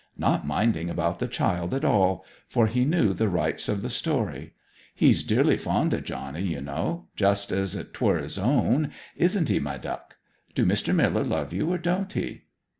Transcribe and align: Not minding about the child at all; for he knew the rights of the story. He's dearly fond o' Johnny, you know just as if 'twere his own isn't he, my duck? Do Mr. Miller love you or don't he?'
Not 0.17 0.47
minding 0.47 0.89
about 0.89 1.19
the 1.19 1.27
child 1.27 1.75
at 1.75 1.85
all; 1.85 2.25
for 2.47 2.65
he 2.65 2.85
knew 2.85 3.13
the 3.13 3.29
rights 3.29 3.69
of 3.69 3.83
the 3.83 3.89
story. 3.91 4.53
He's 4.95 5.21
dearly 5.23 5.57
fond 5.57 5.93
o' 5.93 5.99
Johnny, 5.99 6.41
you 6.41 6.59
know 6.59 7.09
just 7.15 7.51
as 7.51 7.75
if 7.75 7.93
'twere 7.93 8.17
his 8.17 8.39
own 8.39 8.89
isn't 9.15 9.49
he, 9.49 9.59
my 9.59 9.77
duck? 9.77 10.15
Do 10.55 10.65
Mr. 10.65 10.95
Miller 10.95 11.23
love 11.23 11.53
you 11.53 11.71
or 11.71 11.77
don't 11.77 12.11
he?' 12.13 12.45